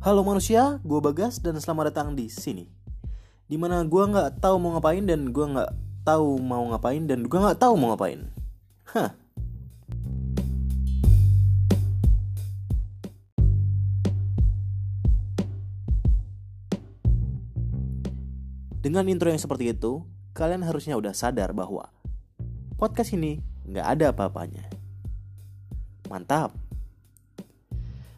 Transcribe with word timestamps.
Halo 0.00 0.24
manusia, 0.24 0.80
gue 0.80 0.96
Bagas 0.96 1.44
dan 1.44 1.60
selamat 1.60 1.92
datang 1.92 2.16
di 2.16 2.32
sini. 2.32 2.64
Di 3.44 3.60
mana 3.60 3.84
gue 3.84 4.00
nggak 4.00 4.40
tahu 4.40 4.56
mau 4.56 4.72
ngapain 4.72 5.04
dan 5.04 5.28
gue 5.28 5.44
nggak 5.44 5.76
tahu 6.08 6.40
mau 6.40 6.64
ngapain 6.72 7.04
dan 7.04 7.28
gue 7.28 7.36
nggak 7.36 7.60
tahu 7.60 7.76
mau 7.76 7.92
ngapain. 7.92 8.24
Hah. 8.96 9.12
Dengan 18.80 19.04
intro 19.04 19.28
yang 19.28 19.36
seperti 19.36 19.76
itu, 19.76 20.00
kalian 20.32 20.64
harusnya 20.64 20.96
udah 20.96 21.12
sadar 21.12 21.52
bahwa 21.52 21.92
podcast 22.80 23.12
ini 23.12 23.44
nggak 23.68 23.84
ada 23.84 24.16
apa-apanya. 24.16 24.64
Mantap. 26.08 26.56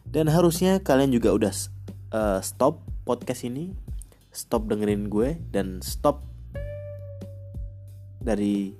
Dan 0.07 0.29
harusnya 0.29 0.77
kalian 0.77 1.09
juga 1.09 1.33
udah 1.33 1.72
uh, 2.13 2.39
stop 2.39 2.79
podcast 3.03 3.43
ini, 3.43 3.73
stop 4.29 4.69
dengerin 4.69 5.09
gue 5.09 5.35
dan 5.49 5.81
stop 5.81 6.23
dari 8.23 8.77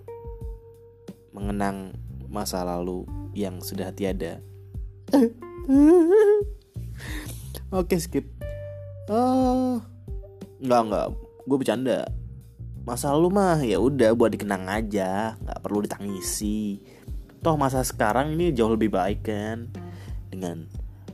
mengenang 1.33 1.97
masa 2.29 2.63
lalu 2.63 3.03
yang 3.33 3.59
sudah 3.59 3.91
tiada. 3.91 4.39
Oke 7.73 7.97
skip. 7.97 8.29
Uh, 9.09 9.81
nggak 10.61 10.81
nggak, 10.87 11.07
gue 11.49 11.57
bercanda. 11.57 11.99
Masa 12.83 13.11
lalu 13.15 13.29
mah 13.33 13.59
ya 13.63 13.79
udah 13.81 14.13
buat 14.13 14.31
dikenang 14.31 14.69
aja, 14.69 15.35
nggak 15.41 15.59
perlu 15.59 15.83
ditangisi. 15.83 16.79
Toh 17.43 17.59
masa 17.59 17.83
sekarang 17.83 18.39
ini 18.39 18.55
jauh 18.55 18.71
lebih 18.71 18.93
baik 18.93 19.27
kan, 19.27 19.67
dengan 20.31 20.67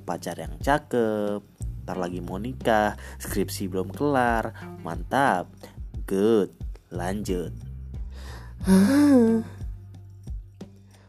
pacar 0.06 0.38
yang 0.38 0.58
cakep, 0.62 1.42
ntar 1.90 1.98
lagi 1.98 2.22
mau 2.22 2.38
nikah, 2.38 2.94
skripsi 3.18 3.66
belum 3.66 3.90
kelar, 3.90 4.54
mantap, 4.86 5.50
good, 6.06 6.54
lanjut. 6.94 7.50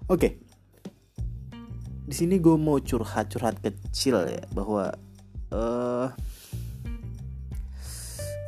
Oke, 0.09 0.41
di 2.09 2.15
sini 2.17 2.41
gue 2.41 2.57
mau 2.57 2.81
curhat-curhat 2.81 3.61
kecil 3.61 4.25
ya 4.25 4.41
bahwa 4.57 4.89
uh, 5.53 6.09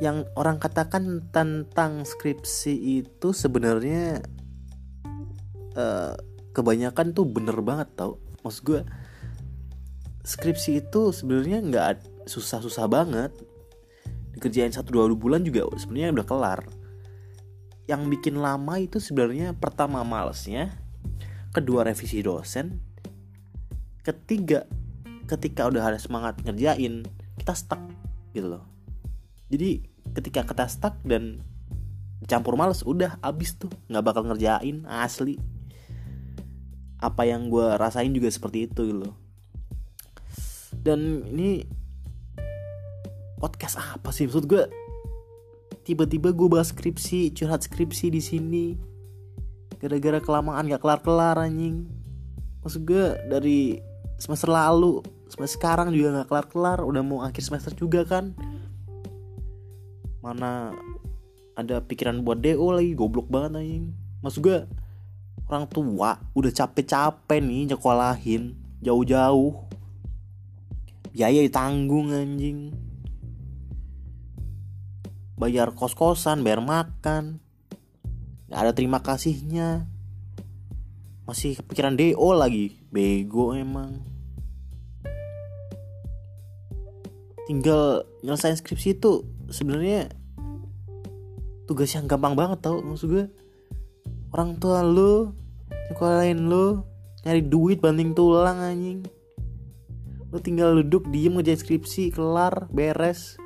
yang 0.01 0.25
orang 0.33 0.57
katakan 0.57 1.21
tentang 1.29 2.01
skripsi 2.01 3.05
itu 3.05 3.29
sebenarnya 3.29 4.25
uh, 5.77 6.17
kebanyakan 6.49 7.13
tuh 7.13 7.29
bener 7.29 7.61
banget 7.61 7.93
tau, 7.93 8.17
maksud 8.41 8.65
gue 8.65 8.81
skripsi 10.25 10.81
itu 10.81 11.13
sebenarnya 11.13 11.61
nggak 11.61 12.12
susah-susah 12.25 12.85
banget. 12.89 13.31
Dikerjain 14.33 14.73
satu 14.73 14.97
dua 14.97 15.05
bulan 15.13 15.45
juga 15.45 15.67
sebenarnya 15.77 16.15
udah 16.21 16.25
kelar. 16.25 16.61
Yang 17.85 18.01
bikin 18.17 18.39
lama 18.39 18.79
itu 18.79 18.97
sebenarnya 18.97 19.53
pertama 19.53 20.01
malesnya 20.01 20.73
kedua 21.53 21.85
revisi 21.85 22.25
dosen 22.25 22.81
ketiga 24.01 24.65
ketika 25.29 25.69
udah 25.69 25.93
ada 25.93 25.99
semangat 26.01 26.41
ngerjain 26.43 27.07
kita 27.39 27.53
stuck 27.55 27.79
gitu 28.35 28.57
loh. 28.57 28.65
Jadi 29.47 29.85
ketika 30.17 30.43
kita 30.43 30.65
stuck 30.67 30.99
dan 31.05 31.39
campur 32.27 32.55
males 32.55 32.83
udah 32.83 33.19
abis 33.19 33.55
tuh 33.55 33.71
nggak 33.87 34.03
bakal 34.03 34.23
ngerjain 34.27 34.83
asli. 34.87 35.39
Apa 36.99 37.27
yang 37.27 37.51
gue 37.51 37.75
rasain 37.75 38.11
juga 38.15 38.31
seperti 38.31 38.67
itu 38.71 38.81
gitu 38.87 38.99
loh. 39.07 39.15
Dan 40.71 41.23
ini 41.31 41.63
podcast 43.43 43.75
apa 43.75 44.15
sih? 44.15 44.23
Maksud 44.23 44.47
gue 44.47 44.63
tiba-tiba 45.83 46.31
gue 46.31 46.47
bahas 46.47 46.71
skripsi 46.71 47.35
curhat 47.35 47.67
skripsi 47.67 48.07
di 48.07 48.23
sini. 48.23 48.65
Gara-gara 49.83 50.23
kelamaan 50.23 50.71
gak 50.71 50.79
kelar-kelar 50.79 51.35
anjing. 51.35 51.83
Maksud 52.63 52.87
gue 52.87 53.19
dari 53.27 53.83
semester 54.15 54.47
lalu 54.47 55.03
semester 55.27 55.59
sekarang 55.59 55.91
juga 55.91 56.23
gak 56.23 56.31
kelar-kelar 56.31 56.87
udah 56.87 57.03
mau 57.03 57.19
akhir 57.19 57.43
semester 57.43 57.75
juga 57.75 58.07
kan. 58.07 58.31
Mana 60.23 60.71
ada 61.59 61.83
pikiran 61.83 62.23
buat 62.23 62.39
do 62.39 62.71
lagi 62.71 62.95
goblok 62.95 63.27
banget 63.27 63.59
anjing. 63.59 63.91
Maksud 64.23 64.39
gue 64.39 64.63
orang 65.51 65.67
tua 65.67 66.15
udah 66.31 66.51
capek-capek 66.55 67.43
nih 67.43 67.75
nyekolahin 67.75 68.55
jauh-jauh. 68.79 69.67
Biaya 71.11 71.43
ditanggung 71.43 72.15
anjing 72.15 72.92
bayar 75.43 75.75
kos-kosan 75.75 76.39
bayar 76.39 76.63
makan. 76.63 77.43
Nggak 78.47 78.59
ada 78.63 78.71
terima 78.71 79.03
kasihnya. 79.03 79.91
Masih 81.27 81.59
kepikiran 81.59 81.99
do 81.99 82.31
lagi. 82.31 82.79
Bego 82.87 83.51
emang. 83.51 83.99
Tinggal 87.43 88.07
nyelesain 88.23 88.55
skripsi 88.55 88.95
itu 88.95 89.27
sebenarnya 89.51 90.07
tugas 91.67 91.91
yang 91.91 92.07
gampang 92.07 92.39
banget 92.39 92.63
tau 92.63 92.79
maksud 92.79 93.11
gue. 93.11 93.25
Orang 94.31 94.55
tua 94.63 94.79
lu 94.79 95.35
nyekolahin 95.91 96.47
lu 96.47 96.87
nyari 97.27 97.43
duit 97.43 97.83
banting 97.83 98.15
tulang 98.15 98.63
anjing. 98.63 99.03
Lu 100.31 100.39
tinggal 100.39 100.79
duduk 100.79 101.11
diem 101.11 101.35
ngerjain 101.35 101.59
skripsi 101.59 102.15
kelar 102.15 102.71
beres 102.71 103.42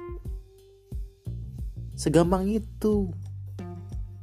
Segampang 1.97 2.45
itu. 2.45 3.09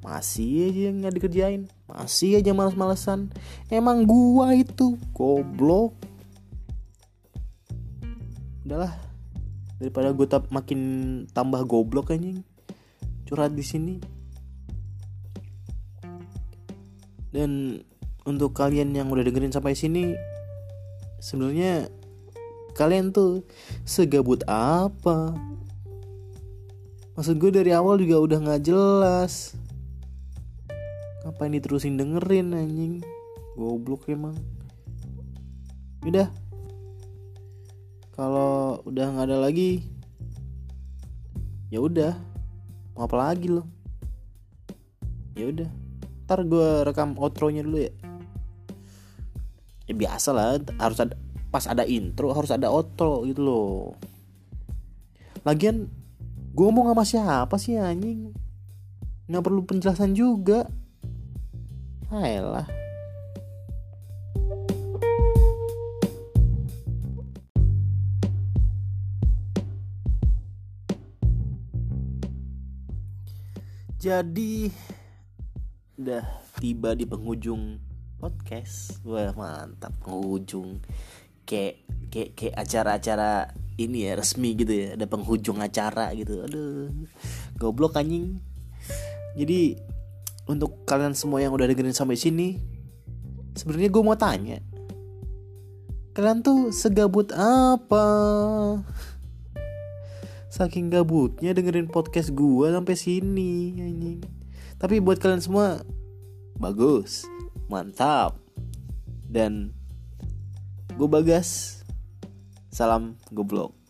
Masih 0.06 0.70
aja 0.70 0.80
yang 0.88 1.02
gak 1.02 1.14
dikerjain. 1.18 1.62
Masih 1.90 2.38
aja 2.38 2.54
males-malesan. 2.54 3.34
Emang 3.66 4.06
gua 4.06 4.54
itu 4.54 4.94
Goblok. 5.10 5.98
Udahlah. 8.62 8.94
Daripada 9.82 10.14
gue 10.14 10.26
tap 10.30 10.48
makin 10.54 10.80
tambah 11.34 11.66
goblok 11.66 12.14
anjing. 12.14 12.46
Curhat 13.26 13.52
di 13.52 13.64
sini. 13.66 13.94
Dan 17.34 17.82
untuk 18.24 18.56
kalian 18.56 18.94
yang 18.96 19.10
udah 19.12 19.26
dengerin 19.26 19.52
sampai 19.52 19.76
sini 19.76 20.16
sebenarnya 21.20 21.92
kalian 22.72 23.12
tuh 23.12 23.44
segabut 23.84 24.40
apa 24.48 25.36
maksud 27.14 27.38
gue 27.38 27.50
dari 27.50 27.70
awal 27.70 27.98
juga 28.02 28.18
udah 28.20 28.38
nggak 28.42 28.62
jelas. 28.66 29.54
Ngapain 31.24 31.54
diterusin 31.54 31.96
dengerin 31.96 32.52
anjing? 32.52 32.94
Goblok 33.54 34.10
emang. 34.10 34.36
Udah 36.04 36.28
kalau 38.14 38.78
udah 38.86 39.10
nggak 39.10 39.26
ada 39.26 39.38
lagi 39.42 39.82
ya 41.72 41.82
udah. 41.82 42.14
Mau 42.94 43.10
apa 43.10 43.16
lagi 43.18 43.50
lo? 43.50 43.66
Ya 45.34 45.50
udah. 45.50 45.66
Ntar 46.24 46.46
gue 46.46 46.68
rekam 46.86 47.18
outro 47.18 47.50
nya 47.50 47.66
dulu 47.66 47.82
ya. 47.82 47.92
Ya 49.90 49.94
biasa 49.98 50.30
lah 50.30 50.62
harus 50.78 50.98
ada 51.02 51.18
pas 51.50 51.70
ada 51.70 51.86
intro 51.86 52.34
harus 52.34 52.50
ada 52.54 52.70
outro 52.70 53.26
gitu 53.26 53.42
loh. 53.42 53.94
Lagian 55.42 55.90
gue 56.54 56.62
ngomong 56.70 56.94
sama 56.94 57.02
siapa 57.02 57.56
sih 57.58 57.74
anjing? 57.74 58.30
Nggak 59.26 59.42
perlu 59.42 59.66
penjelasan 59.66 60.14
juga. 60.14 60.70
Ayolah. 62.14 62.70
Jadi 73.98 74.70
udah 75.98 76.22
tiba 76.62 76.94
di 76.94 77.02
penghujung 77.02 77.82
podcast. 78.22 79.02
Wah 79.02 79.34
mantap. 79.34 79.90
Penghujung 79.98 80.78
kayak 81.42 81.82
kayak 82.14 82.30
kayak 82.38 82.54
acara-acara 82.62 83.50
ini 83.74 84.06
ya 84.06 84.14
resmi 84.14 84.54
gitu 84.54 84.70
ya 84.70 84.94
ada 84.94 85.06
penghujung 85.06 85.58
acara 85.58 86.14
gitu. 86.14 86.44
Aduh 86.46 86.90
goblok 87.58 87.98
anjing. 87.98 88.38
Jadi 89.34 89.78
untuk 90.46 90.86
kalian 90.86 91.16
semua 91.16 91.40
yang 91.40 91.50
udah 91.56 91.66
dengerin 91.66 91.96
sampai 91.96 92.20
sini 92.20 92.60
sebenarnya 93.56 93.88
gue 93.88 94.02
mau 94.04 94.18
tanya 94.18 94.60
kalian 96.14 96.46
tuh 96.46 96.70
segabut 96.70 97.34
apa? 97.34 98.06
Saking 100.46 100.86
gabutnya 100.94 101.50
dengerin 101.50 101.90
podcast 101.90 102.30
gue 102.30 102.70
sampai 102.70 102.94
sini 102.94 103.82
anjing. 103.82 104.22
Tapi 104.78 105.02
buat 105.02 105.18
kalian 105.18 105.42
semua 105.42 105.82
bagus 106.54 107.26
mantap 107.66 108.38
dan 109.26 109.74
Gue 110.94 111.10
Bagas. 111.10 111.82
Salam 112.74 113.14
goblok. 113.30 113.83